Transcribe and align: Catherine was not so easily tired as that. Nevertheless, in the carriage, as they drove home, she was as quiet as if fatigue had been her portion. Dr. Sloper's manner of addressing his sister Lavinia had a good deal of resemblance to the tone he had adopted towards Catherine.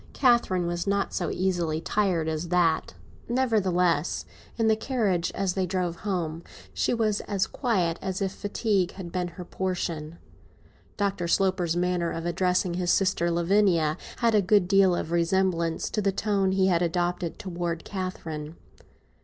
Catherine 0.13 0.65
was 0.65 0.87
not 0.87 1.13
so 1.13 1.29
easily 1.29 1.79
tired 1.79 2.27
as 2.27 2.47
that. 2.47 2.95
Nevertheless, 3.29 4.25
in 4.57 4.67
the 4.67 4.75
carriage, 4.75 5.31
as 5.35 5.53
they 5.53 5.67
drove 5.67 5.97
home, 5.97 6.41
she 6.73 6.91
was 6.91 7.19
as 7.27 7.45
quiet 7.45 7.99
as 8.01 8.19
if 8.19 8.31
fatigue 8.31 8.93
had 8.93 9.11
been 9.11 9.27
her 9.27 9.45
portion. 9.45 10.17
Dr. 10.97 11.27
Sloper's 11.27 11.77
manner 11.77 12.09
of 12.09 12.25
addressing 12.25 12.73
his 12.73 12.89
sister 12.89 13.29
Lavinia 13.29 13.95
had 14.17 14.33
a 14.33 14.41
good 14.41 14.67
deal 14.67 14.95
of 14.95 15.11
resemblance 15.11 15.87
to 15.91 16.01
the 16.01 16.11
tone 16.11 16.53
he 16.53 16.65
had 16.65 16.81
adopted 16.81 17.37
towards 17.37 17.83
Catherine. 17.83 18.55